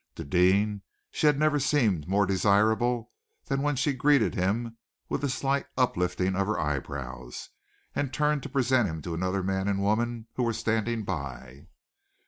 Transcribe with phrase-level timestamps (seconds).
[0.15, 0.81] To Deane
[1.11, 3.11] she had never seemed more desirable
[3.45, 4.77] than when she greeted him
[5.09, 7.49] with a slight uplifting of her eyebrows,
[7.93, 11.67] and turned to present him to another man and woman who were standing by.